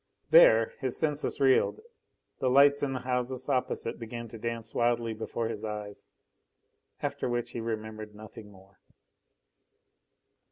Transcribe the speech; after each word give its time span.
There 0.31 0.73
his 0.79 0.97
senses 0.97 1.39
reeled, 1.39 1.79
the 2.39 2.49
lights 2.49 2.81
in 2.81 2.93
the 2.93 3.01
houses 3.01 3.47
opposite 3.47 3.99
began 3.99 4.27
to 4.29 4.39
dance 4.39 4.73
wildly 4.73 5.13
before 5.13 5.47
his 5.47 5.63
eyes, 5.63 6.05
after 7.03 7.29
which 7.29 7.51
he 7.51 7.61
remembered 7.61 8.15
nothing 8.15 8.51
more. 8.51 8.79